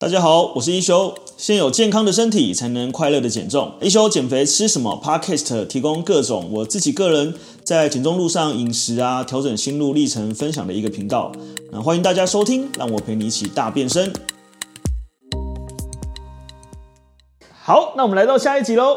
[0.00, 1.14] 大家好，我是一休。
[1.36, 3.74] 先有健康的身体，才能快乐的减重。
[3.82, 11.30] 一休减肥吃什么？Podcast 提供各种我自己个人在减重路上饮食啊，调整心路历程分享的一个频道。
[11.70, 14.10] 那欢迎大家收听，让我陪你一起大变身。
[17.62, 18.96] 好，那我们来到下一集喽。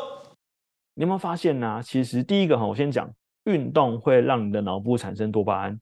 [0.96, 3.12] 你有没有发现呢、其实第一个哈，我先讲，
[3.44, 5.78] 运动会让你的脑部产生多巴胺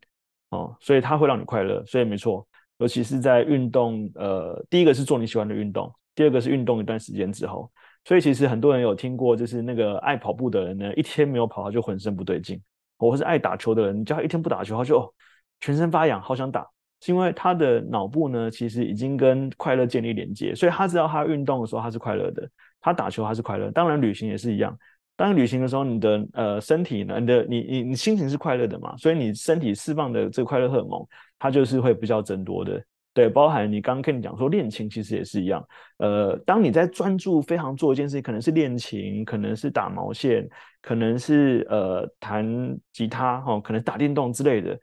[0.49, 2.43] 哦，所以它会让你快乐，所以没错。
[2.81, 7.71] 尤其是在运动，呃，第一个是做你喜欢的运动，第二个是运动一段时间之后，
[8.05, 12.57] 所以其实很多人有听过，就是那个爱跑步的人呢，一天没有跑，他就浑身不对劲；
[12.97, 15.13] 或是爱打球的人，你叫他一天不打球，他就、
[15.59, 16.67] 全身发痒，好想打，
[17.01, 22.49] 是因为他的脑部呢，其实已经跟快乐建立连接，所以他知道他运动的时候他是快乐的，
[22.81, 24.75] 他打球他是快乐，当然旅行也是一样。
[25.15, 31.05] 当旅行的时候，你的呃身体呢，你的你你你心情是快乐的嘛，所以你身体释放的这个快乐荷尔蒙，
[31.37, 32.83] 它就是会比较增多的。
[33.13, 35.61] 对，包含你刚刚跟你讲说练琴，其实也是一样。
[35.97, 40.47] 呃，当你在专注非常做一件事情，可能是练琴，可能是打毛线，
[40.81, 42.45] 可能是呃弹
[42.93, 44.79] 吉他，哈、可能打电动之类的。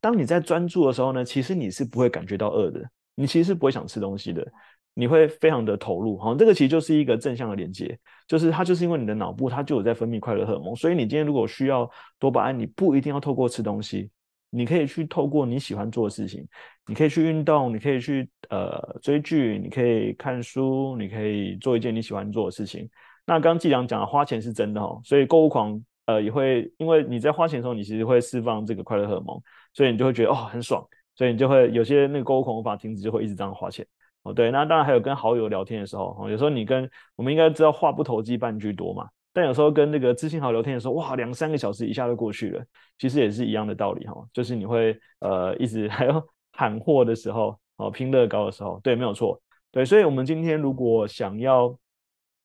[0.00, 2.80] 当你在专注的时候呢，其实你是不会感觉到饿的，
[3.16, 4.46] 你其实是不会想吃东西的。
[4.94, 14.08] 你会非常的投入，哈，这个其实就是一个正向的连接，就是它就是因为你的脑部它就有在分泌快乐荷尔蒙，所以你今天如果需要多巴胺，你不一定要透过吃东西，
[14.50, 16.46] 你可以去透过你喜欢做的事情，
[16.86, 22.88] 你可以去运动，你可以去呃追剧，你可以看书，你可以做一件你喜欢做的事情。
[23.26, 29.42] 那刚刚季良讲的花钱是真的哈，所以购物狂呃也会因为你在花钱的时候，你其实会释放这个快乐荷尔蒙，
[29.72, 30.86] 所以你就会觉得哦很爽，
[31.16, 33.84] 所以你就会有些那个购物狂无法停止，就会一直这样花钱。
[34.24, 42.64] 哦，对，那当然还有跟好友聊天的时候，哦有时候你跟我们应该知道话不投机半句多嘛，但有时候跟那个知心好友聊天的时候，哇，两三个小时一下就过去了，
[42.98, 49.38] 其实也是一样的道理哈，就是你会呃一直 还要喊货的时候，哦，拼乐高的时候，对，没有错，
[49.70, 51.78] 对，所以我们今天如果想要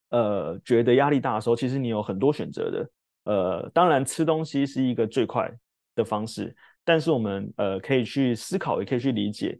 [0.10, 2.90] 呃觉得压力大的时候，其实你有很多选择的，
[3.24, 5.50] 呃，当然吃东西是一个最快
[5.96, 6.54] 的方式，
[6.84, 9.58] 但是我们呃可以去思考，也可以去理解。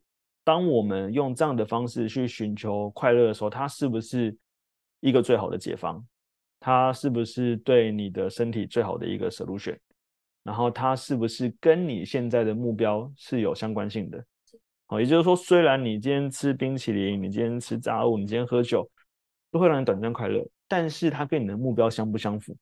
[0.50, 4.36] 当我们用这样的方式去寻求快乐的时候，它是不是
[5.00, 6.04] 一个最好的解方？
[6.60, 9.78] 它是不是对你的身体最好的一个 solution？
[10.44, 14.26] 然后它是不是跟你现在的目标是有相关性的？
[14.88, 18.90] 好，也就是说，虽然你今天吃冰淇淋，你今天吃炸物，你今天喝酒，
[19.52, 22.58] 都会让你短暂快乐，但是它跟你的目标相不相符？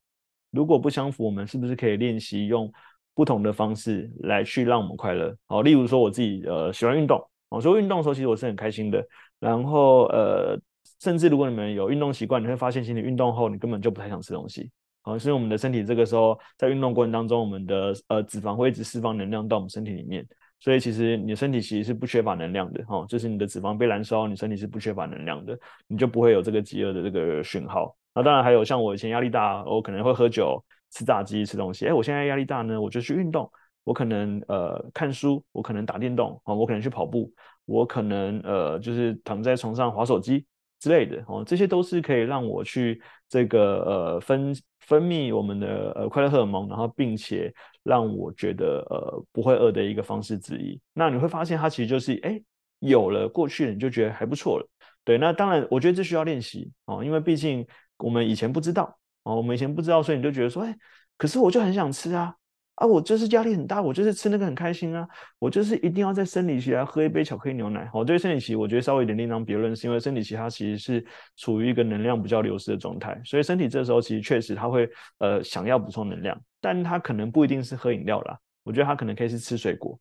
[0.52, 2.70] 如果不相符，我们是不是可以练习用
[3.14, 5.34] 不同的方式来去让我们快乐？
[5.46, 7.26] 好，例如说我自己呃喜欢运动。
[7.50, 9.06] 哦，所以运动的时候，其实我是很开心的。
[9.40, 10.60] 然后，呃，
[11.00, 14.70] 甚至如果你们有运动习惯，你会发现，其实你运动后，你根本就不太想吃东西。
[15.04, 20.28] 哦，是因为我们的身体这个时候在运动过程当中，我们的呃脂肪会一直释放能量到我们身体里面，
[20.60, 22.84] 所以其实你的身体其实是不缺乏能量的。
[22.90, 27.96] 哦，就是你的脂肪被燃烧，你身体是不缺乏能量的，你就不会有这个饥饿的这个讯号。
[28.14, 31.86] 那当然还有像我以前压力大，我可能会喝酒、吃炸鸡、吃东西。
[31.86, 33.50] 哎，我现在压力大呢，我就去运动。
[33.88, 37.32] 我可能呃看书，我可能打电动啊，我可能去跑步，
[37.64, 40.46] 我可能呃就是躺在床上滑手机
[40.78, 47.50] 之类的哦，这些都是可以让我去这个呃分分泌我们的呃快乐荷尔蒙，然后并且
[47.82, 50.78] 让我觉得呃不会饿的一个方式之一。
[50.94, 52.42] 那你会发现它其实就是哎
[52.80, 54.68] 有了过去了你就觉得还不错了，
[55.06, 55.18] 对。
[55.18, 57.66] 那当然我觉得这需要练习哦，因为毕竟
[58.00, 60.78] 我们以前不知道哦，我们以前不知道，所以你就觉得说哎，
[61.18, 62.36] 可是我就很想吃啊。
[62.78, 65.08] 啊，我就是压力很大，我就是吃那个很开心啊，
[65.40, 67.90] 我就是一定要在生理期来喝一杯巧克力牛奶。
[67.92, 71.04] 我对生理期，我觉得稍微有点另当别论，是因为生理期它其实是
[71.38, 80.00] 处于一个能量比较流失的状态，所以身体这时候其实确实它会呃想要补充能量，但它可能不一定是喝饮料啦，我觉得它可能可以是吃水果。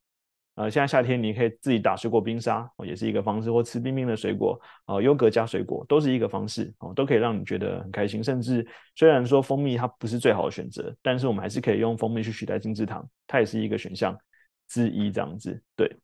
[0.56, 8.24] 呃，现在夏天你可以自己打水果冰沙，也是一个方式，或吃冰冰的水果，哦，优格加水果都是一个方式，哦，都可以让你觉得很开心。
[8.24, 14.18] 甚至虽然说蜂蜜它不是最好的选择，但是我们还是可以用蜂蜜去取代精制糖，它也是一个选项
[14.66, 15.62] 之一，这样子。
[15.76, 15.94] 对，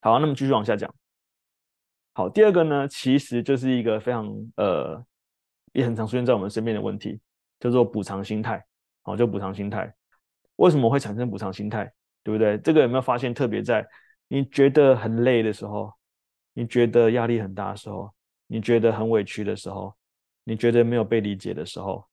[0.00, 0.90] 好，那么继续往下讲。
[2.14, 4.26] 好，第二个呢，其实就是一个非常
[4.56, 5.04] 呃，
[5.74, 7.20] 也很常出现在我们身边的问题，
[7.58, 8.64] 叫做补偿心态。
[9.02, 9.94] 好，就补偿心态，
[10.56, 11.92] 为什么会产生补偿心态？
[12.22, 12.58] 对不对？
[12.58, 13.32] 这个有没有发现？
[13.32, 13.86] 特别在
[14.28, 15.92] 你觉得很累的时候，
[16.52, 18.12] 你觉得压力很大的时候，
[18.46, 19.94] 你觉得很委屈的时候，
[20.44, 22.06] 你觉得没有被理解的时候，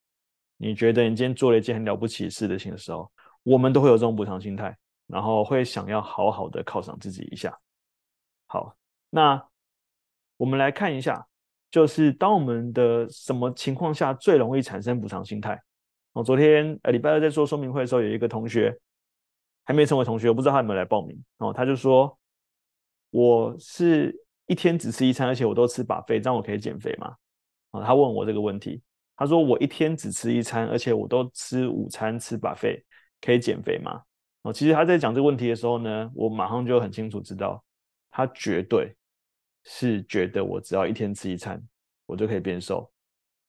[0.57, 3.11] 你觉得你今天做了一件很了不起事的事情的时候，
[3.43, 4.75] 我们都会有这种补偿心态，
[5.07, 7.55] 然后会想要好好的犒赏自己一下。
[8.47, 8.75] 好，
[9.09, 9.45] 那
[10.37, 11.27] 我们来看一下，
[11.69, 15.61] 就是当我们的什么情况下最容易产生补偿心态？
[16.13, 18.75] 我昨天呃礼拜二在做说明会的时候，有一个同学。
[19.67, 21.51] 还没成为同学，我不知道他有没有来报名哦。
[21.51, 22.17] 他就说
[23.11, 27.13] ：“我是一天只吃一餐，而且我都吃 buffet，这样我可以减肥吗？
[27.71, 28.81] 哦，他问我这个问题。
[29.17, 32.81] 他说我一天只吃一餐，而且我都吃午餐吃 buffet，
[33.19, 34.01] 可以减肥吗？
[34.43, 37.61] 哦，其实他在讲这个问题的时候呢，我马上就很清楚知道，
[38.09, 38.95] 他绝对
[39.65, 41.61] 是觉得我只要一天吃一餐，
[42.05, 42.89] 我就可以变瘦，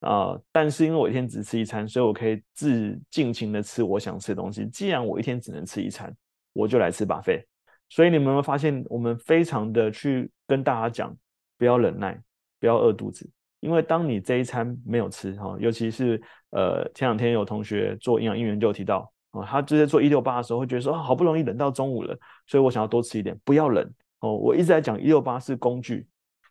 [0.01, 0.43] 呃。
[0.53, 4.67] 但是因为我一天只吃一餐，所以我可以自尽情的吃我想吃的东西。
[4.67, 6.15] 既然我一天只能吃一餐，
[6.53, 7.45] 我就来吃巴菲。
[7.91, 11.17] 所以你们有没有发现，我们非常的去跟大家讲，
[11.57, 12.21] 不要忍耐，
[12.61, 13.27] 不要饿肚子，
[13.61, 22.15] 因为当你这一餐没有吃哈，尤其是呃前两天有同学做营养应援就提到啊，他就在做一六八的时候会觉得说啊，好不容易忍到中午了，
[22.47, 23.91] 所以我想要多吃一点，不要忍
[24.21, 24.37] 哦。
[24.37, 26.07] 我一直在讲一六八是工具，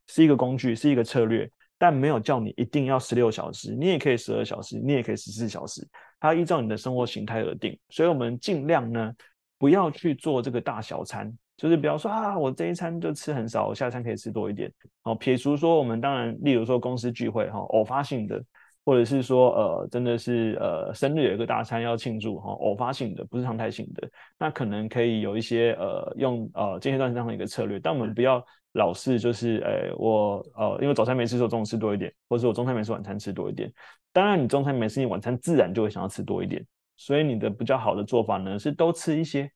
[0.08, 5.88] 是一个工具，是一个策略，但没有叫你一定要十六小时，你也可以十二小时，你也可以十四小时，
[6.19, 7.77] 它依照你的生活形态而定。
[7.89, 9.13] 所以我们尽量呢。
[9.59, 14.71] 不要去做这个大小餐，就是比方说啊，我这一餐就吃很少，我下餐可以吃多一点。
[15.01, 18.39] 好，撇除说我们当然，例如说公司聚会哈，偶发性的，
[18.85, 24.07] 或者是说呃，真的是呃生日有一个大餐要庆祝哈，偶发性的，不是常态性的，
[24.38, 28.45] 那可能可以有一些呃用呃间歇断食这样的一个策略，但我们不要
[28.77, 33.71] 老是就是诶我呃因为早餐没吃，所以中午吃多一点，或者我中餐没吃，晚餐吃多一点。
[34.13, 36.65] 当然你中餐没吃，你晚餐自然就会想要吃多一点。
[36.95, 39.51] 所以你的比较好的做法呢，是都吃一些，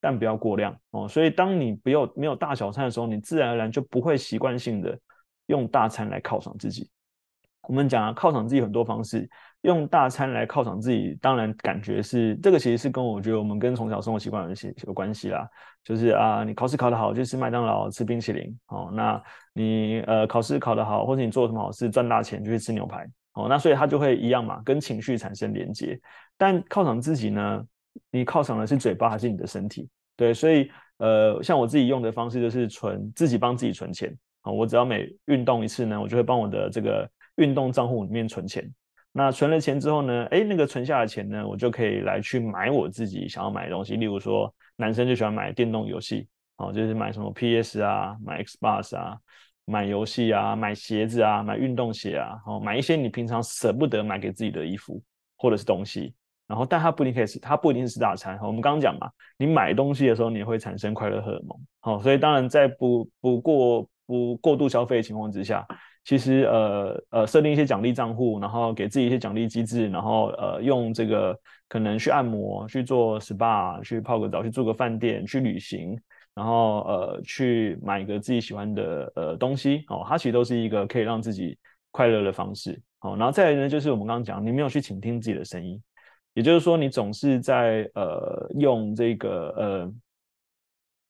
[0.00, 1.08] 但不要过量哦。
[1.08, 4.96] 所以当你不要没有大小餐的时候，你自然而然就不会习惯性的
[5.46, 6.88] 用大餐来犒赏自己。
[7.62, 9.28] 我们讲啊，犒赏自己很多方式，
[9.66, 15.46] 用大餐来犒赏自己，当然感觉是这个，其实是跟我觉得我们跟从小生活习惯有些有关系啦。
[15.82, 19.22] 就是啊，你考试考得好就吃麦当劳吃冰淇淋哦，那
[19.52, 23.06] 你呃考试考得好，或者你做什么好事赚大钱就去吃牛排。
[23.34, 26.00] 哦，那所以它就会一样嘛，跟情绪产生连接。
[26.38, 27.62] 但犒赏自己呢，
[28.10, 29.88] 你犒赏的是嘴巴还是你的身体？
[30.16, 34.16] 对，所以呃，像我自己用的方式就是存自己帮自己存钱。
[34.42, 38.64] 啊、我只要每运动一次呢，我就会帮我的这个运动账户里面存钱。
[39.16, 43.96] 那存了钱之后呢，哎，那个存下的钱呢，我就可以来去买我自己想要买的东西。
[43.96, 46.28] 例如说，男生就喜欢买电动游戏，
[46.58, 49.16] 哦，就是买什么 PS 啊，买 Xbox 啊。
[49.68, 55.02] 买游戏啊，买鞋子啊，买运动鞋啊，哦，买一些你平常舍不得买给自己的衣服
[55.36, 56.14] 或者是东西，
[56.46, 58.38] 然后但它不一定可以吃，它不一定是吃大餐。
[58.42, 65.66] 我们刚刚讲嘛，你买东西的时候，你会产生快乐荷尔蒙，好，所以当然在不不过不过度消费的情况之下，
[66.04, 71.38] 其实呃呃设定一些奖励账户，然后给自己一些奖励机制，然后呃用这个
[71.68, 76.00] 可能去按摩、去做 SPA、去泡个澡、去住个饭店、去旅行。
[76.36, 81.58] 然后呃，去买一个自己喜欢的呃东西哦，它其实都是一个可以让自己
[81.90, 82.78] 快乐的方式。
[83.00, 85.82] 哦，然后再来呢，就是我们刚刚讲，你没有去倾听自己的声音，
[86.34, 89.92] 也就是说，你总是在呃用这个呃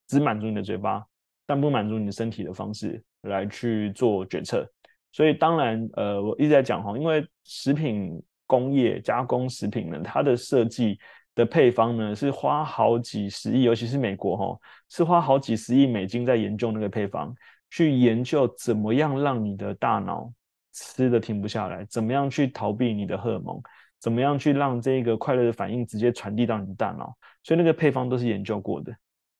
[0.06, 1.04] 只满足你的嘴巴，
[1.46, 4.68] 但不满足你的身体的方式来去做决策。
[5.12, 10.98] 所以当然呃，我一直在讲哈，因为食品工业加工食品呢，它的设计。
[11.36, 14.58] 的配方呢，是花好几十亿，尤其是美国哈，
[14.88, 17.30] 是花好几十亿美金在研究那个配方，
[17.68, 20.32] 去研究怎么样让你的大脑
[20.72, 23.60] 吃的停不下来，怎么样去逃避你的荷尔蒙，
[24.00, 28.96] 怎么样去让这个快乐的反应直接传递到你的大脑，所以那个配方都是研究过的，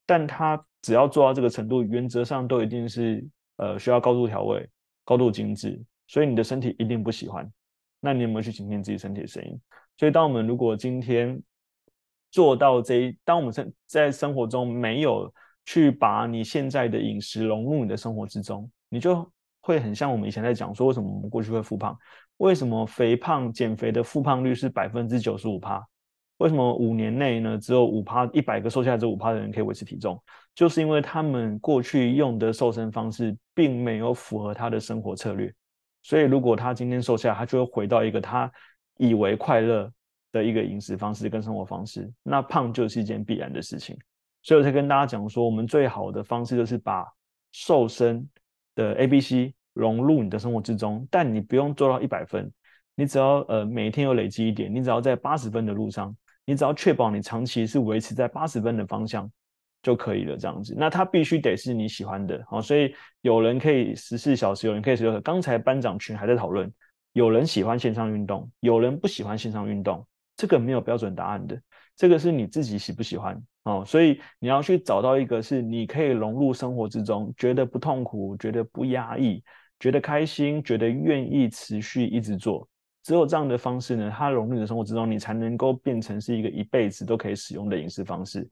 [0.06, 3.26] 但它只要做到这个程度，原则上都一定是
[3.56, 4.66] 呃需要高度调味、
[5.04, 7.50] 高度精致，所以你的身体一定不喜欢。
[8.00, 9.60] 那你有没有去倾听自己身体的声音？
[9.98, 11.42] 所以当我们如果今天
[12.30, 15.32] 做到这一，当我们在在生活中没有
[15.64, 19.28] 去把你现在的饮食融入你的生活之中，你就
[19.60, 21.98] 会很像我们以前在讲说，为什么我们过去会复胖？
[22.36, 25.84] 为什么肥胖减肥的复胖率是百分之九十五趴？
[26.38, 30.22] 为什么五年内呢只有五趴，一百个瘦下来这五趴的人可以维持体重？
[30.54, 35.52] 就是因为他们过去用的瘦身方式并没有符合他的生活策略，
[36.02, 38.50] 所以如果他今天瘦下来，他就会回到一个他
[38.98, 39.90] 以为快乐。
[40.32, 43.96] 的一个饮食方式跟生活方式，那胖就是一件必然的事情，
[44.42, 47.06] 所以我才跟大家讲说，我们最好的方式就是把
[47.52, 48.28] 瘦身
[48.74, 52.52] 的 ABC 融入你的生活之中，但你不用做到一百分，
[52.96, 56.14] 你只要呃每天有累积一点，你只要在八十分的路上，
[56.46, 59.30] 你只要确保你长期是维持在八十分的方向
[59.82, 60.74] 就可以了，这样子。
[60.78, 65.22] 那它必须得是你喜欢的，好，所以有人可以十四小时，有人可以十六小时。
[65.22, 66.72] 刚才班长群还在讨论，
[67.12, 70.06] 有人喜欢线上运动，有人不喜欢线上运动。
[70.36, 71.58] 这个没有标准答案的，
[71.96, 79.42] 这个是你自己喜不喜欢哦，所以你要去找到一个是你可以融入生活之中，觉得不痛苦，觉得不压抑，
[79.80, 82.68] 觉得开心，觉得愿意持续一直做。
[83.06, 88.48] 只有这样的方式呢，它融入你的生活之中，你才能够变成是一个一辈子都可以使用的饮食方式。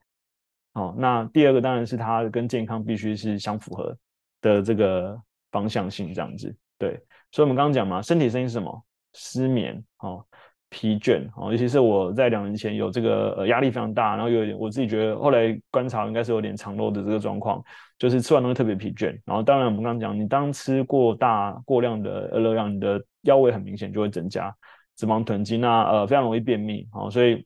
[0.75, 3.93] 哦，那第二个当然是它跟健康必须是相符合
[4.39, 5.21] 的这个
[5.51, 6.55] 方向性这样子。
[6.77, 6.97] 对，
[7.33, 8.81] 所以我们刚刚讲嘛，身体声音是什么？
[9.13, 10.25] 失眠，哦。
[10.67, 17.63] 疲倦哦，尤其是我在两年前有这个呃压力非常大，然后有点我自己觉得后来观察应该是有点肠漏的这个状况，
[17.97, 19.17] 就是吃完东西特别疲倦。
[19.23, 24.51] 然后当然我们刚刚讲，你当吃过大过量的热量，你的腰围很明显就会增加，
[24.95, 27.11] 脂肪囤积，那呃非常容易便秘哦。
[27.11, 27.45] 所以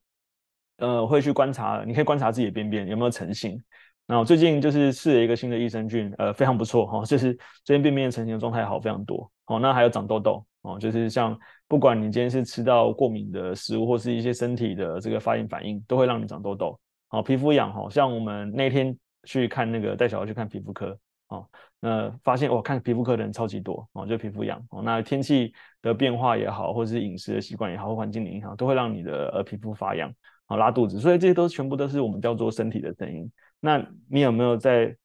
[0.78, 3.62] 呃会去观察，你可以观察自己的便便有没有成型。
[4.06, 7.34] 然后最近就是试了一个新的益生菌，呃非常不错哈，就是
[7.66, 9.60] 最近便便成型的状态好非常多哦。
[9.60, 10.46] 那还有长痘痘。
[10.62, 16.78] 哦，就是像不管你今天是吃到过敏的食物，或是一些身体的这个发炎反应，都会让你长痘痘。
[17.08, 18.94] 好，皮肤痒，哈像我们那天
[19.24, 21.48] 去看那个带小孩去看皮肤科，哦，
[21.80, 24.64] 那发现我看皮肤科的人超级多，哦，就皮肤痒。
[24.70, 30.14] 哦，那天气的变化也好，或者是饮食的习惯也好，或环境的影响，都会让你的呃皮肤发痒，
[30.48, 31.00] 啊，拉肚子。
[31.00, 33.32] 所以这些都全部都是我们叫做身体的声音。
[33.60, 33.78] 那
[34.10, 34.96] 你有没有在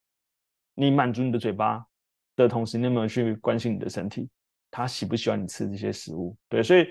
[0.75, 1.85] 你满足你的嘴巴
[2.37, 4.29] 的同时，你有没有去关心你的身体？
[4.71, 6.37] 他喜不喜欢你吃这些食物？
[6.49, 6.87] 对，所以，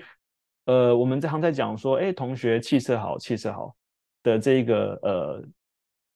[0.66, 3.74] 呃，我们这行在讲说，哎，同学气色好，气色好
[4.22, 5.44] 的这一个呃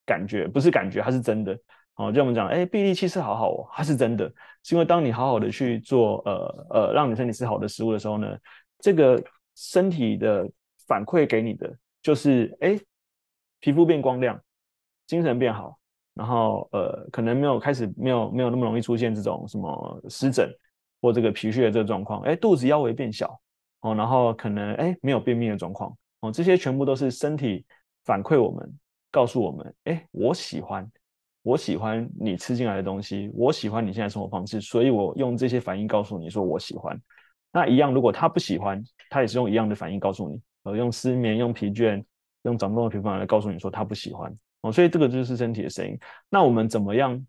[0.07, 1.59] 感觉，不是感觉，它是真的。
[1.99, 4.27] 哦，就我们讲，哎，臂力气色好好哦，它是真的，
[4.63, 8.37] 是因为当你好好的去做，呃呃，让你身体吃好的食物的时候呢，
[8.79, 9.23] 这个
[9.55, 10.49] 身体的
[10.87, 12.79] 反馈给你的就是，哎，
[13.61, 14.41] 皮肤变光亮，
[15.07, 15.79] 精神变好，
[16.15, 20.51] 然后呃，可能没有开始没有没有那么容易出现这种什么湿疹。
[21.01, 23.41] 或这个脾虚的这个状况，哎，肚子腰围变小，
[23.83, 27.65] 哦，然后可能哎没有便秘的状况，哦，这些全部都是身体
[28.05, 28.69] 反馈我们，
[29.09, 30.91] 告诉我们，哎，我喜欢，
[31.49, 37.01] 我喜欢你吃进来的东西，我喜欢你现在生活方式，所以我用这些反应告诉你说我喜欢。
[37.51, 42.05] 那一样，如果他不喜欢，他也是用一样的反应告诉你，呃，用失眠、用疲倦、
[42.43, 45.99] 用长痘的皮肤来告诉你说他不喜欢，哦，所以这个就是身体的声音。
[46.29, 47.27] 那我们怎么样？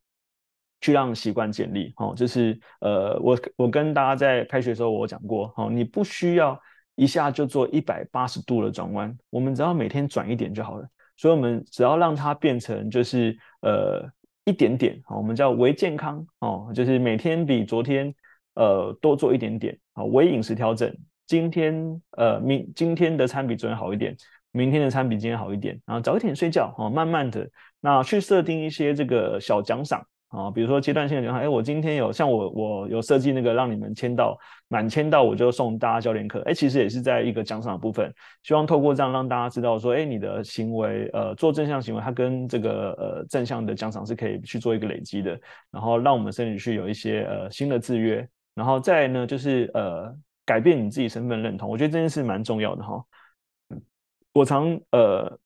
[0.81, 6.57] 去让习惯建立，哦，就是呃，我我跟大家在开学的时候我讲过，哦，你不需要
[6.95, 10.87] 一下就做一百八十度的转弯，我们只要每天转一点就好了。
[11.17, 14.09] 所以，我们只要让它变成就是呃
[14.45, 18.13] 一点点，我们叫微健康，哦，就是每天比昨天
[18.55, 20.91] 呃多做一点点，啊，微饮食调整，
[21.27, 24.15] 今天呃明今天的餐比昨天好一点，
[24.51, 27.49] 明天的餐比今天好一点，然后早一点睡觉，哦，慢慢的，
[27.79, 30.05] 那去设定一些这个小奖赏。
[30.29, 45.31] 啊，比如说阶段性的讲，哎，我今天有像我我有设计那个让你们签到满签到我就送大家教练课，哎，其实也是在一个奖赏的部分，希望透过这样让大家知道说，哎，你的行为，呃，做正向行为，它跟这个呃正向的奖赏是可以去做一个累积的，
[45.71, 53.03] 然后让我们身体去有一些呃新的制约，然后再呢就是呃改变你自己身份认同，我觉得这件事蛮重要的哈。
[54.31, 55.39] 我常呃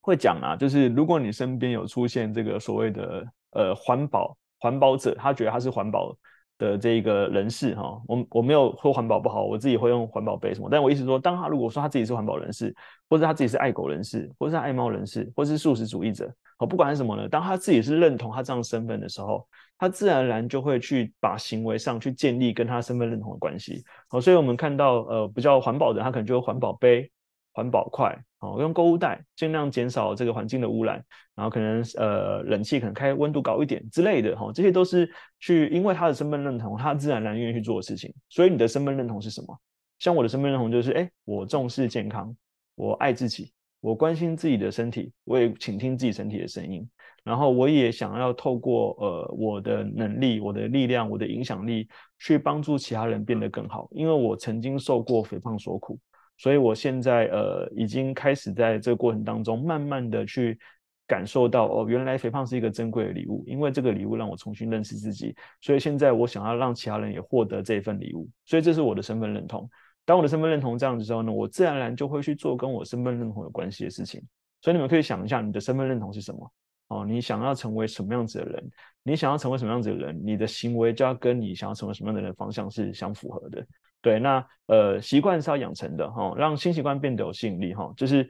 [0.00, 3.24] 会讲啊，就是如果你身边有出现这个所谓的。
[3.52, 6.14] 呃，环保环保者，他觉得他是环保
[6.58, 8.00] 的这个人士哈。
[8.06, 10.68] 我我没有说环保不好，我自己会用环保杯什么。
[10.70, 12.74] 但我意思说，当他如果说他自己是环保人士，
[13.08, 19.46] 或者他自己是爱狗人士，或者是爱猫人士，或是素食主义者，哦，不管是什么呢，当他自己是认同他这样身份的时候，
[19.78, 23.82] 他自然而然就会去把行为上去建立跟他身份认同的关系。
[24.08, 27.10] 好，所以我们看到呃比较环保的，他可能就有环保杯。
[27.52, 31.02] 环保筷，哦，用购物袋，尽量减少这个环境的污染，
[31.34, 38.12] 然后可能呃冷气可能开温度高一点之类的，哈、哦，这些都是去因为他的身份认同，他自然而然愿意去做的事情。
[38.28, 39.58] 所以你的身份认同是什么？
[39.98, 42.34] 像我的身份认同就是，哎，我重视健康，
[42.74, 46.88] 我爱自己，我关心自己的身体，我也倾听自己身体的声音，
[47.22, 51.86] 然后我也想要透过呃我的能力、我的力量、我的影响力，
[52.18, 55.98] 去帮助其他人变得更好，因为我曾经受过肥胖所苦。
[56.40, 60.58] 所以，我现在呃，已经开始在这个过程当中，慢慢的去
[61.06, 65.36] 感受到哦，原来肥胖是一个珍贵的礼物，因为这个礼物让我重新认识自己。
[65.60, 69.68] 所以现在我想要让其他人也获得这份礼物，所以这是我的身份认同。
[70.06, 74.22] 当我的身份认同这样子之后呢，我自然而然就会去做跟我身份认同有关系的事情。
[74.62, 76.50] 所以你们可以想一下，你的身份认同是什么？
[76.88, 78.70] 哦，你想要成为什么样子的人？
[79.02, 80.18] 你想要成为什么样子的人？
[80.24, 83.66] 你的行为就要跟你想要成为什么样的人方向是相符合的。
[84.02, 87.94] 对，那呃，习惯是要养成的哈、哦，让新习惯变得有吸引力哈、哦。
[87.96, 88.24] 就是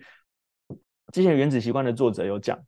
[1.12, 2.58] 之前《原子习惯》的作者有讲，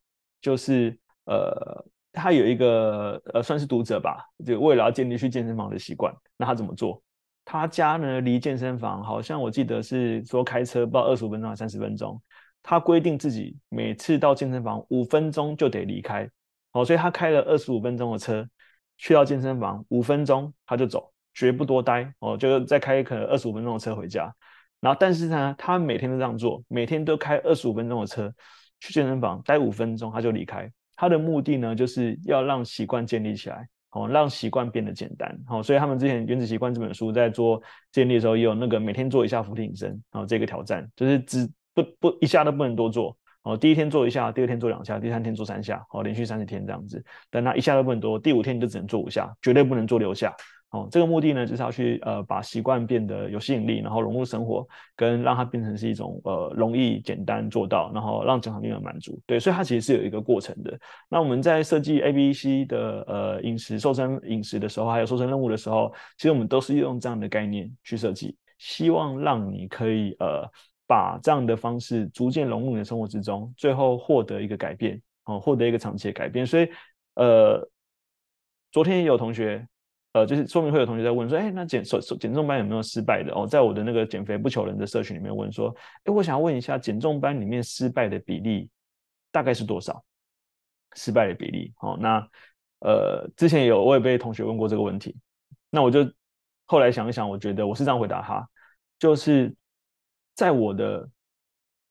[0.40, 7.02] 就是呃，他有一个呃，算是读者吧，就为了要建立去健身房的习惯，那他怎么做？
[7.44, 12.22] 他家呢离健身房好像我记得是说开车不知道二十五分钟还是三十分钟，
[12.62, 16.28] 他规定自己每次到健身房五分钟就得离开，
[16.70, 18.48] 哦，所以他开了二十五分钟的车
[18.96, 21.11] 去到健身房，五分钟他就走。
[21.34, 24.34] 绝不多待哦，就再开可能二十五分钟的车回家。
[24.80, 28.32] 然后，但是呢，他每天都这样做，每天都开二十五分钟的车
[28.80, 30.70] 去健身房待五分钟，他就离开。
[30.96, 35.36] 他的目的呢，就是要让习惯建立起来，哦，让习惯变得简单。
[35.46, 37.62] 好，所以他们之前《原子习惯》这本书在做
[37.92, 43.16] 建立的时候，也有那个每天做一下伏地挺身，然后这个挑战就是只不不一下都不能多做。
[43.44, 47.04] 哦，第一天做一下，第二天做两下，第三天做三下，哦，连续三十天这样子。
[47.30, 50.32] 但他一下都不能多，第五天你就只能做五下，绝对不能做六下。
[50.72, 59.20] 哦，这个目的呢，就是要去呃把习惯变得有吸引力，然后融入生活，跟让它变成是一种呃容易简单做到，然后让奖赏令人满足。
[59.26, 60.74] 对，所以它其实是有一个过程的。
[61.10, 70.50] 那我们在设计 A、B、C 的呃饮食瘦身饮食的时候，还有瘦身任务的时候，其实我们都是用这样的概念去设计，希望让你可以呃
[70.86, 76.46] 把这样的方式逐渐融入你的生活之中，最后获得一个改变，哦，获得一个长期的改变。
[76.46, 76.66] 所以
[77.16, 77.68] 呃，
[78.70, 79.68] 昨天也有同学。
[80.12, 83.32] 呃，就是说明会有同学在问说，哎，那减瘦减重班有没有失败的？
[83.34, 88.68] 哦，在我的那个减肥不求人的社群里面问说，哎，我想要问一下，减重班里面失败的比例
[89.30, 90.04] 大概是多少？
[90.94, 91.72] 失败的比例？
[91.80, 92.28] 哦，那
[92.80, 95.16] 呃，之前有我也被同学问过这个问题，
[95.70, 96.06] 那我就
[96.66, 98.46] 后来想一想，我觉得我是这样回答他，
[98.98, 99.54] 就是
[100.34, 101.08] 在我的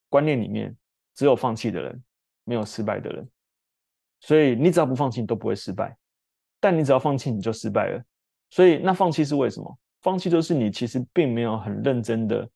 [0.10, 0.76] 观念里面，
[1.16, 2.04] 只有放弃的人，
[2.44, 3.28] 没有失败的人，
[4.20, 5.98] 所以你只要不放弃，你都不会失败，
[6.60, 8.04] 但你只要放弃，你就失败了。
[8.52, 9.78] 所以，那放弃是为什么？
[10.04, 12.48] 放弃就是你其实并没有很认真的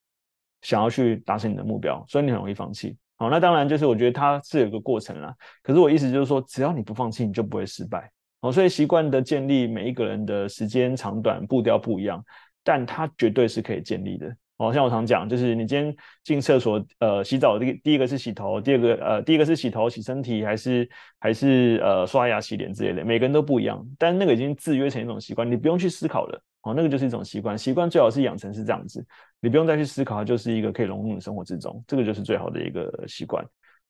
[0.62, 2.98] 想要去达成你的目标，所以你很容易放弃。
[3.18, 5.34] 好，那当然就是我觉得它是有个过程啦。
[5.64, 8.12] 可是我意思就是说，只要你不放弃，你就不会失败。
[8.42, 12.24] 好，所以习惯的建立，每一个人的时间长短步调不一样，
[12.64, 14.36] 但它绝对是可以建立的。
[14.58, 15.94] 哦，像我常讲，就是你今天
[16.24, 29.06] 进厕所，呃，洗澡，第第一个是洗头，第二个，呃，第一个是洗头洗身体，还是还是呃刷牙洗脸之类的，每个人都不一样，但那个已经制约成一种习惯，你不用去思考了，哦，那个就是一种习惯，习惯最好是养成是这样子，
[29.42, 33.46] 你不用再去思考，它就是一个可以融入你生活之中，这个就是最好的一个习惯。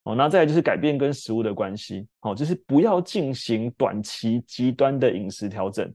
[0.06, 5.94] 哦，那再来就是改变跟食物的关系，哦，就是不要进行短期极端的饮食调整，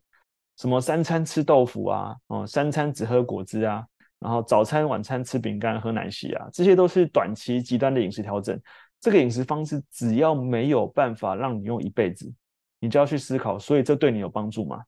[0.58, 3.84] 什么三餐吃豆腐啊，哦，三餐只喝果汁啊。
[4.20, 8.60] 然后早餐、晚餐吃饼干、喝奶昔啊，这些都是短期极端的饮食调整。
[9.00, 12.30] 这个饮食方式只要没有办法让你用一辈子，
[12.78, 14.82] 你就要去思考，所以这对你有帮助吗？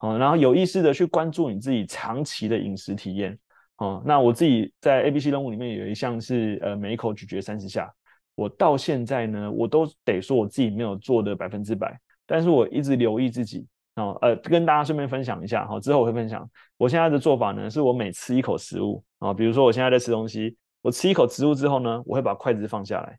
[0.00, 3.38] 哦，然后有意识的去关注你自己长期的饮食体验。
[3.78, 7.90] 哦，那我自己在 ABC 任务里面有一项是呃每一口咀嚼三十下，
[8.34, 13.66] 我到现在呢，我都得说我自己没有做的百分之百，但是我一直留意自己。
[13.96, 16.48] 哦，呃，跟大家顺便分享一下，好，之后我会分享。
[16.76, 23.18] 我现在的做法呢，是我每吃一口食物，啊，比如说我现在在吃东西，我吃一口食物之后呢，我会把筷子放下来，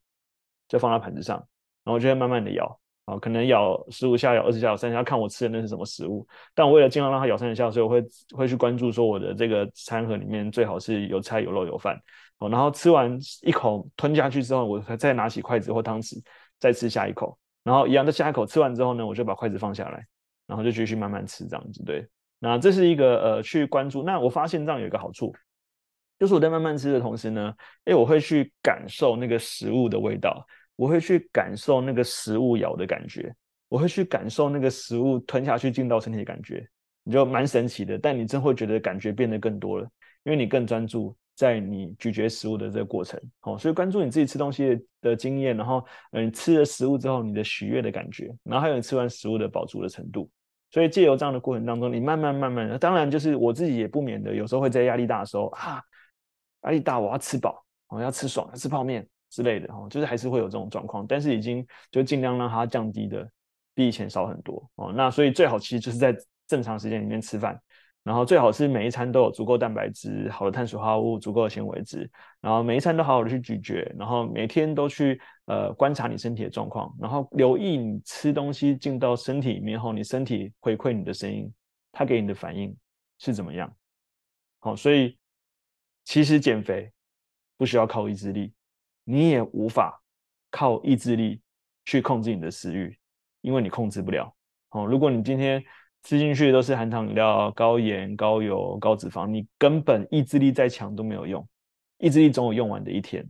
[0.68, 1.38] 就放在盘子上，
[1.84, 6.24] 然后就会慢慢的咬，啊，可能咬十五下、咬二十下、咬三十下，看我吃的那是什么食物。
[6.54, 8.04] 但我为了尽量让它咬三十下，所以我会
[8.36, 12.00] 会去关注说我的这个餐盒里面最好是有菜、有肉、有饭。
[12.38, 16.22] 哦，然后吃完一口吞下去之后，我再拿起筷子或汤匙
[16.60, 20.06] 再吃下一口，然后一样的下一口吃完之后呢，我就把筷子放下来。
[20.48, 22.08] 然后就继续慢慢吃这样子，对。
[22.40, 24.04] 那这是一个呃去关注。
[24.04, 25.34] 那我发现这样有一个好处，
[26.20, 27.54] 就是我在慢慢吃的同时呢，
[27.86, 33.36] 哎，我会去感受那个食物的味道，我会去感受那个食物咬的感觉，
[33.70, 36.64] 我会去感受那个食物吞下去进到身体的感觉，
[37.04, 37.98] 你就蛮神奇的。
[37.98, 39.90] 但你真会觉得感觉变得更多了，
[40.24, 43.20] 因为你更专注在你咀嚼食物的这个过程。
[43.42, 50.30] 哦，所以关注你自己吃东西的经验，然后嗯，吃了食物之后你的喜悦的感觉，然后还有你吃完食物的饱足的程度。
[50.70, 55.82] 所以借由这样的过程当中，你慢慢慢慢的，当然就是我自己也不免的，有时候会在压力大的时候啊，
[56.64, 63.28] 压力大，我要吃饱，我要吃爽，要吃泡面之类的哦，就是还是会有这种状况，但是已经就尽量让它降低的
[63.74, 64.92] 比以前少很多哦。
[64.94, 66.16] 那所以最好其实就是在
[66.48, 67.60] 正常时间里面吃饭。
[68.08, 81.52] 然后最好是每一餐都有足够蛋白质、好的碳水化合物、足够的纤维质，然后每一餐都好好的去咀嚼，然后每天都去呃观察你身体的状况，然后留意你吃东西进到身体里面后，你身体回馈你的声音，
[81.92, 82.74] 它给你的反应
[83.20, 83.70] 是怎么样？
[84.60, 85.18] 好，所以
[86.06, 86.90] 其实减肥
[87.58, 88.54] 不需要靠意志力，
[89.04, 90.02] 你也无法
[90.50, 91.42] 靠意志力
[91.84, 92.98] 去控制你的食欲，
[93.42, 94.34] 因为你控制不了。
[94.70, 95.62] 好，如果你今天。
[96.08, 101.46] 吃进去都是含糖饮料、高盐、高油、高脂肪，你根本意志力再强都没有用，
[101.98, 103.30] 意志力总有用完的一天。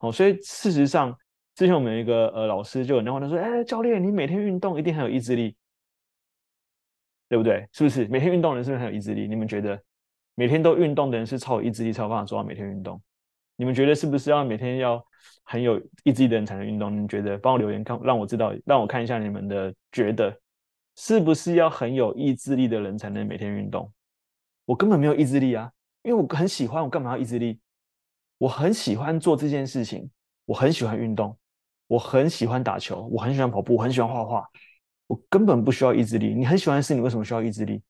[0.00, 1.16] 哦，所以事实上，
[1.54, 5.56] 之前我们有一个呃老师就有那话，他说：“哎，教练，你每天运动一定很有意志力，
[7.30, 7.66] 对不对？
[7.72, 8.06] 是不是？
[8.08, 9.26] 每天运动的人是不是很有意志力？
[9.26, 9.82] 你们觉得
[10.34, 13.00] 每天都运动的人是超有意志力，才有办法做到每天运动？
[13.56, 15.02] 你们觉得是不是要每天要
[15.44, 16.92] 很有意志力的人才能运动？
[16.92, 17.38] 你们觉得？
[17.38, 20.38] 帮我留言看，让我知道，让我看一下你们的觉得。”
[21.00, 23.92] 是不是要很有意志力的人才能每天运动？
[24.64, 25.70] 我根本没有意志力啊，
[26.02, 27.60] 因为我很喜欢，我干嘛要意志力？
[28.36, 30.10] 我很喜欢做这件事情，
[30.44, 31.38] 我很喜欢运动，
[31.86, 34.44] 我很喜欢打球，我很喜欢跑步，我很喜欢画画。
[35.06, 36.34] 我根本不需要意志力。
[36.34, 37.80] 你很喜欢的事，你为什么需要意志力？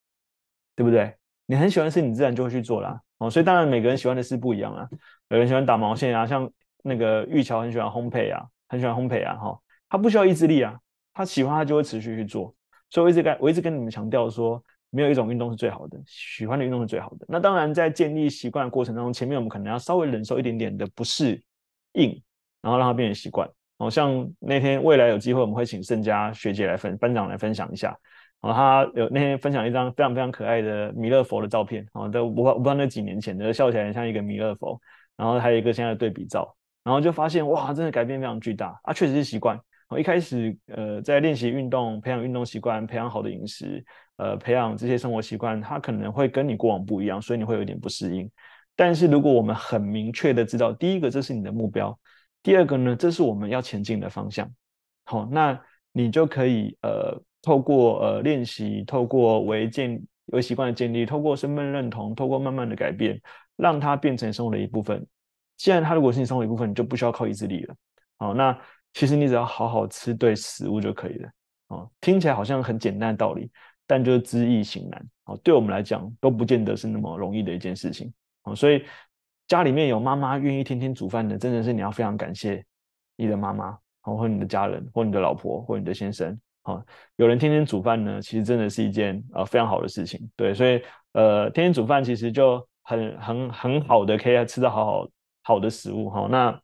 [0.77, 1.17] 对不对？
[1.47, 3.01] 你很喜欢的事，你自然就会去做啦。
[3.17, 4.87] 哦，所以当然每个人喜欢的事不一样啊。
[5.31, 6.49] 有人喜欢打毛线啊，像
[6.83, 10.79] 那个玉桥很喜欢烘焙啊，很喜欢烘焙啊，哈，他不需要意志力啊，
[11.15, 12.55] 他喜欢他就会持续去做。
[12.91, 17.27] 所以我一直跟我一直跟你们强调说，没有一种运动是最好的，喜欢的运动是最好的。
[17.29, 21.43] 那当然，在建立习惯的过程当中，前面我们可能要稍微忍受一点点的不适
[21.93, 22.11] 应，
[22.63, 23.49] 然后让它变成习惯。
[23.79, 27.97] 哦，像那天未来有机会，我们会请盛佳学姐来分班长来分享一下。
[28.41, 31.87] 哦，他有那天分享一张非常非常可爱的弥勒佛的照片。
[31.93, 34.81] 哦，都我不知道那几年前的，笑起来很像一个弥勒佛。
[35.17, 39.59] 然后还有一个现在的对比照，然后就发现哇，真的改变非常巨大啊，确实是习惯。
[39.89, 43.83] 我一开始，呃，在练习运动、培养运动习惯、培养好的饮食，
[44.17, 48.31] 呃，培养这些生活习惯，它可能会跟你过往不一样，所以你会有点不适应。
[48.77, 51.99] 但是如果我们很明确的知道，第一个这是你的目标，
[52.43, 54.53] 第二个呢，这是我们要前进的方向，
[55.05, 55.59] 好，那
[55.93, 63.19] 你就可以呃，透过呃练习，透过为建为习惯的建立，透过身份认同，透过慢慢的改变，
[63.57, 65.07] 让它变成生活的一部分。
[65.57, 67.75] 既然它如果是你生活一部分，你就不需要靠意志力了。
[68.19, 68.55] 好，那。
[68.95, 71.29] 其实你只要好好吃对食物就可以了
[71.69, 73.51] 哦，听起来好像很简单的道理，
[73.87, 75.39] 但就是知易行难哦。
[75.45, 78.13] 对我们来讲都不见得是那么容易的一件事情
[78.45, 78.57] 哦。
[78.57, 78.85] 所以
[79.47, 82.65] 家里面有妈妈愿意天天煮饭的，真的是你要非常感谢
[83.17, 86.85] 你的妈妈哦，或你的家人，或你的老婆，或你的先生哦。
[87.17, 90.29] 有人天天煮饭呢，其实真的是一件呃非常好的事情。
[90.37, 95.09] 对，所以呃天天煮饭其实就很很很好的可以吃到好好
[95.43, 96.27] 好的食物哈。
[96.31, 96.59] 那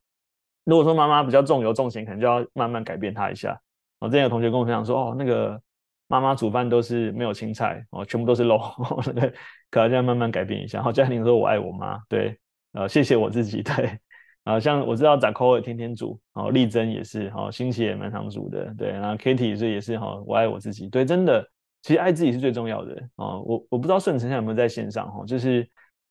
[0.65, 3.61] 如果说妈妈比较重油重咸，可能就要慢慢改变她一下。
[3.99, 5.61] 我之前有同学跟我分享说，哦，那个
[6.09, 8.61] 妈妈煮饭都是没有青菜，哦，全部都是肉，
[9.15, 9.33] 那个
[9.71, 10.79] 可能就要慢慢改变一下。
[10.79, 12.39] 然后嘉玲说，我爱我妈，对，
[12.73, 13.99] 呃，谢谢我自己，对，
[14.45, 21.47] 啊，像我知道 z a c o 天天煮，哦，丽珍也是，哦，欣琪也蛮常煮的，对，然后 Kitty 这也是，哈，我爱我自己，对，真的，
[21.83, 25.67] 其实爱自己是最重要的，哦，我我不知道顺成现在有没有在线上，哈，就是，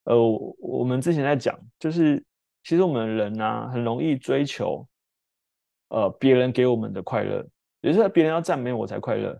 [0.05, 0.15] 呃，
[0.59, 2.23] 我们之前在讲，就是。
[2.63, 4.87] 其实我们人呢、啊，很容易追求，
[5.89, 7.45] 呃，别人给我们的快乐，
[7.81, 9.37] 也就是别人要赞美我才快乐，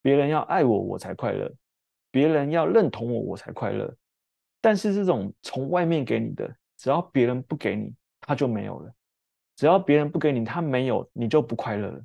[0.00, 1.50] 别人要爱我我才快乐，
[2.10, 3.92] 别人要认同我我才快乐。
[4.60, 8.90] 但是这种从外面给你的，只要别人不给你，他就没有了；
[9.56, 12.00] 只要别人不给你，他没有，你就不快乐了。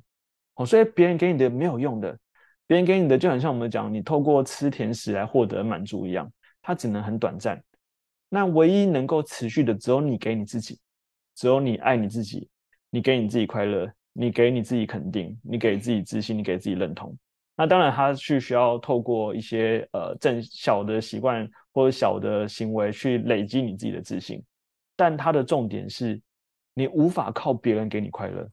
[0.54, 2.18] 哦，所以别人给你的没有用的，
[2.66, 6.28] 别人给你的就很像我们讲，你透过吃甜食来获得满足一样，
[6.60, 7.62] 它只能很短暂。
[8.28, 10.78] 那唯一能够持续的，只有你给你自己，
[11.34, 12.48] 只有你爱你自己，
[12.90, 17.16] 你给你自己快乐，你给你自己肯定，你给自己自信，你给自己认同。
[17.56, 24.42] 那当然，他是需要透过一些呃正小的习惯或者小的行为去累积你自己的自信。
[24.94, 26.20] 但他的重点是，
[26.74, 28.46] 你无法靠别人给你快乐，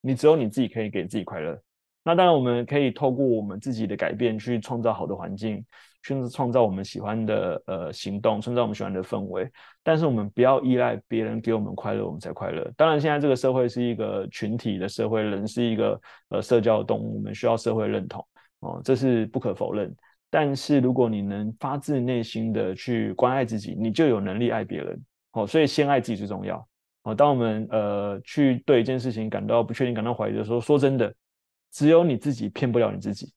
[0.00, 1.60] 你只有你自己可以给自己快乐。
[2.08, 5.62] 那当然，我们可以透过我们自己的改变去创造好的环境。
[6.00, 9.50] 去创造我们喜欢的呃行动，创造我们喜欢的氛围，
[9.82, 12.66] 但是我们不要依赖别人给我们快乐，我们才快乐。
[12.76, 18.24] 当然，现在这个社会是一个群体的社会，人是一个呃社交的动物，我们需要社会认同
[18.60, 19.94] 哦，这是不可否认。
[20.30, 24.98] 但是如果你能发自内心的去关爱自己，你就有能力爱别人
[25.32, 25.46] 哦。
[25.46, 26.64] 所以先爱自己最重要
[27.02, 27.14] 哦。
[27.14, 31.12] 当我们呃去对一件事情感到不确定、感到怀疑的时候，说真的，
[31.72, 33.32] 只有你自己骗不了你自己。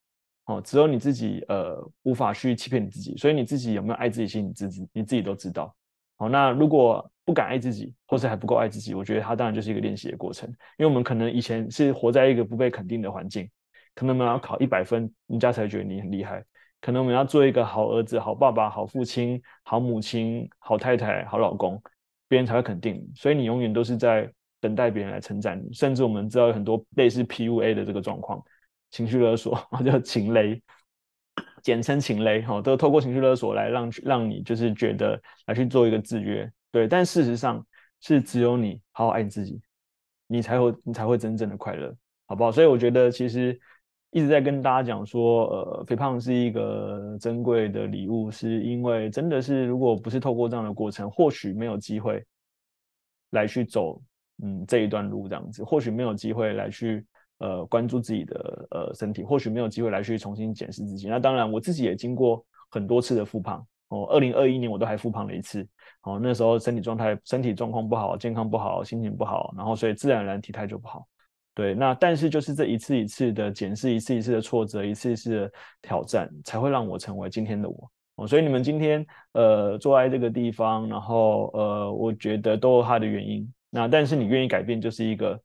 [0.46, 5.74] 哦，只有你自己呃无法去欺骗你自己，所以你自己有没有爱自己心，你自己你自己都知道。
[6.18, 10.50] 好，那如果不敢爱自己，或是还不够爱自己，我觉得它当然就是一个练习的过程。
[10.78, 13.48] 因为我们可能以前是活在一个不被肯定的环境，
[13.94, 16.42] 可能我们要考一百分，人家才觉得你很厉害；
[16.82, 21.82] 可能我们要做一个好儿子、好爸爸、好父亲、好母亲、好太太、好老公，
[22.28, 23.10] 别人才会肯定你。
[23.16, 24.30] 所以你永远都是在
[24.62, 28.42] 等待别人来称赞你，甚至我们知道有很多类似 PUA 的这个状况。
[28.92, 30.62] 情绪勒索， 叫情勒，
[31.64, 37.66] 简称情勒，哈，都透过情绪勒索来让让你就是觉得来去做一个制约，对，但事实上
[38.02, 39.62] 是只有你好好爱你自己，
[40.28, 41.96] 你才会你才会真正的快乐，
[42.26, 42.52] 好不好？
[42.52, 43.58] 所以我觉得其实
[44.10, 52.22] 一直在跟大家讲说，呃，肥胖是一个珍贵的礼物，是因为真的是如果不是透过这样的过程，或许没有机会
[53.30, 54.02] 来去走，
[54.42, 57.06] 嗯，这一段路这样子，或许没有机会来去。
[57.44, 61.08] 呃，关注自己的呃身体，或许没有机会来去重新检视自己。
[61.10, 64.06] 那当然，我自己也经过很多次的复胖哦。
[64.12, 65.68] 二零二一年我都还复胖了一次
[66.04, 66.20] 哦。
[66.22, 71.08] 那时候身体状态、身体状况不好，健康不好，心情不好，然后所以自然而然体态就不好。
[71.56, 75.52] 对，那但是就是这一次一次的检视，一次一次的挫折，一次一次的
[75.82, 78.28] 挑战，才会让我成为今天的我哦。
[78.28, 83.52] 所以你们今天呃坐在这个地方，然后呃，我觉得都有它的原因。
[83.72, 85.42] 那但是你愿意改变，就是一个。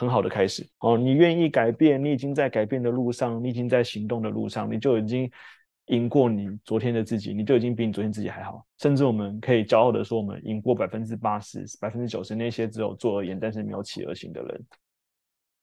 [0.00, 0.96] 很好的开始哦。
[0.96, 5.28] 你愿意改变，你已经在改变的路上，你已经在行动的路上，你就已经
[5.86, 8.64] 赢过你昨天的自己，你就已经比你昨天自己还好。
[8.78, 14.66] 甚至我们可以骄傲的说，我们赢过百分之八十、百分之九十那些只有做而言，但是没有起而行的人。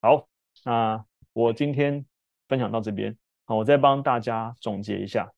[0.01, 0.27] 好，
[0.65, 1.01] 那
[1.31, 2.05] 我今天
[2.49, 5.31] 分享到这边，好，我再帮大家总结一下，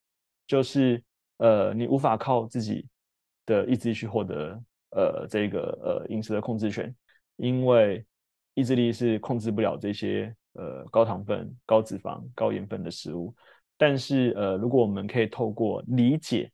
[0.47, 1.03] 就是
[1.37, 2.87] 呃，你无法靠自己
[3.45, 4.59] 的意志去获得
[4.91, 6.93] 呃这个呃饮食的控制权，
[7.35, 8.05] 因为
[8.53, 13.33] 意志力是控制不了这些呃高糖分、高脂肪、高盐分的食物。
[13.77, 16.51] 但是呃，如果我们可以透过理解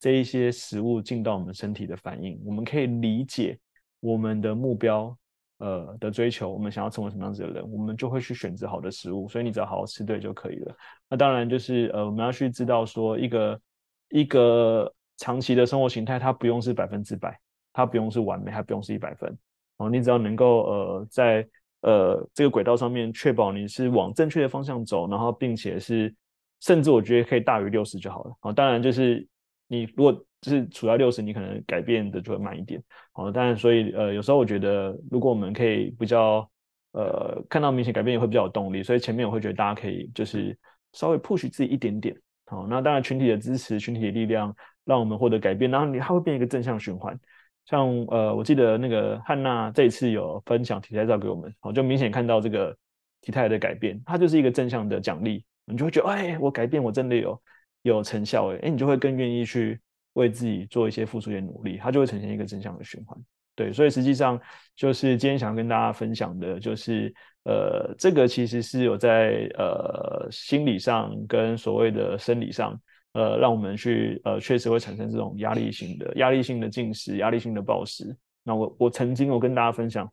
[0.00, 3.58] 这一些食物进到我们身体的反应，我们可以理解
[4.00, 5.14] 我们的目标
[5.58, 9.28] 呃的追求，我们想要成为什么样子的人，我们就会去选择好的食物。
[9.28, 10.74] 所以你只要好好吃对就可以了。
[11.10, 13.60] 那当然就是呃，我们要去知道说一个
[14.08, 17.38] 一个长期的生活形态，它不用是百分之百，
[17.72, 19.36] 它不用是完美，它不用是一百分。
[19.78, 21.48] 哦，你只要能够呃在
[21.80, 26.14] 呃这个轨道上面确保你是往正确的方向走，然后并且是
[26.60, 28.36] 甚至我觉得可以大于六十就好了。
[28.42, 29.26] 哦，当然就是
[29.66, 32.82] 你如果就是处在六十，你可能改变的就会慢一点。
[33.14, 36.48] 哦，当然所以呃有时候我觉得如果我们可以比较
[36.92, 38.82] 呃看到明显改变也会比较有动力。
[38.82, 40.56] 所以前面我会觉得大家可以就是
[40.92, 42.14] 稍微 push 自己一点点。
[42.46, 44.54] 好，那当然群体的支持、群体的力量
[44.84, 47.18] 让我们获得改变，然后你它会变一个正向循环。
[47.64, 52.76] 像呃，我记得那个汉娜这一次有分享体态照给我们，我就明显看到这个
[53.20, 57.42] 体态的改变，它就是一个正向的奖励，你就会觉得哎，我改变我真的有
[57.82, 59.80] 有成效哎，哎，你就会更愿意去
[60.14, 63.16] 为自己做一些付出一些努力，它就会呈现一个正向的循环。
[63.54, 64.40] 对，所以实际上
[64.74, 72.80] 就是今天想要跟大家分享的，就是呃，这个其实是有在呃心理上跟所谓的生理上。
[73.12, 78.16] 呃，让我们去呃，确实会产生这种压力性的、压力性的进食、压力性的暴食。
[78.42, 80.10] 那我我曾经我跟大家分享，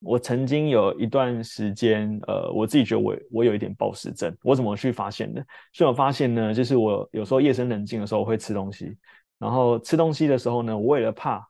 [0.00, 4.36] 我曾经有一段时间，呃，我自己觉得我我有一点暴食症。
[4.42, 5.44] 我怎么去发现的？
[5.72, 8.96] 所以我发现呢，就是我有时候夜深人静的时候我会吃东西，
[9.38, 11.46] 然后吃东西的时候呢，我为了怕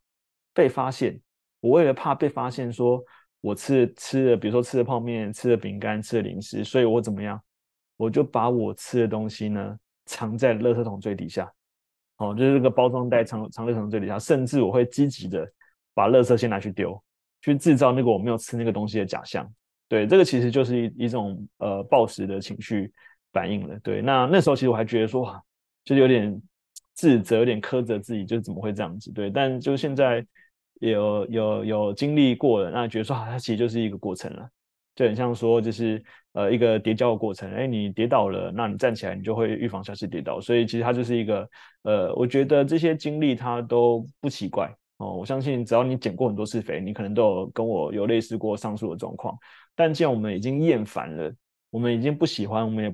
[0.54, 1.20] 被发现，
[1.60, 3.02] 我为了怕被发现，说
[3.40, 7.40] 我吃吃了，比如说吃了泡面、吃了饼干、吃了零食，所以我怎么样？
[7.96, 9.76] 我就把我吃的东西呢。
[10.06, 11.52] 藏在垃圾桶最底下，
[12.16, 15.46] 哦，就是这个包装袋藏藏在垃圾桶最底下，甚至我会积极的
[15.92, 16.98] 把垃圾先拿去丢，
[17.42, 19.46] 去制造那个我没有吃那个东西的假象。
[19.88, 22.92] 对，这个其实就是一一种呃暴食的情绪
[23.32, 23.78] 反应了。
[23.80, 25.24] 对，那那时候其实我还觉得说，
[25.84, 26.42] 就是有点
[26.94, 29.12] 自责，有点苛责自己，就怎么会这样子？
[29.12, 30.26] 对，但就是现在
[30.80, 34.48] 有有有经历过了，那觉得说，它其实就是一个过程了。
[34.96, 36.02] 就很像说，就是
[36.36, 40.38] 呃一个跌跤的过程，哎，你跌倒了，那你站起来，你就会预防下次跌倒。
[40.38, 41.48] 所以其实它就是一个，
[41.82, 45.14] 呃，我觉得这些经历它都不奇怪哦。
[45.16, 49.34] 我相信只要你减过很多次肥，你可能都有跟我有类似过上述的状况。
[49.74, 51.34] 但既然我们已经厌烦了，
[51.70, 52.84] 我们已经不喜欢，我们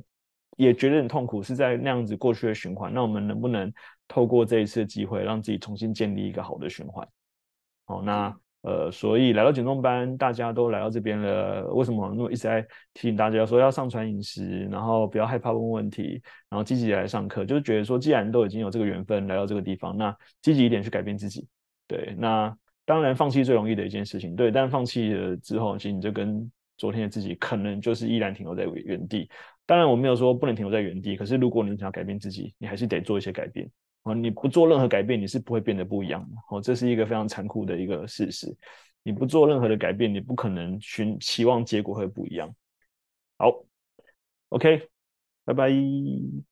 [0.56, 2.94] 也也觉得很痛苦，是在那样子过去的循环。
[2.94, 3.72] 那我们能不能
[4.06, 7.04] 透过这一次的机会，让自己重新建立一个好的循环？
[7.86, 8.32] 好，那。
[8.62, 11.66] 呃，所以来到减重班，大家都来到这边了。
[11.74, 12.14] 为什么？
[12.14, 12.62] 因为一直在
[12.94, 17.44] 提醒大家说要上传饮食，然后不要害怕问问题，然后积极来上课。
[17.44, 21.46] 就是觉得说，既然都已经有这个缘分来到这个地方，那积极一点去改变自己。
[21.88, 24.36] 对，那当然放弃最容易的一件事情。
[24.36, 29.28] 对，但放弃了之后，其实你就跟昨天的自己可能就是依然停留在原地。
[29.66, 33.68] 当然我没有说不能停留在原地，可是如果你想要改变自己，你还是得做一些改变。
[34.02, 36.36] 啊，你不做任何改变，你是不会变得不一样的。
[36.50, 38.54] 哦，这是一个非常残酷的一个事实。
[39.04, 42.54] 你不做任何的改变，你不可能寻期望结果会不一样。
[43.36, 43.64] 好
[44.50, 44.88] ，OK，
[45.44, 46.51] 拜拜。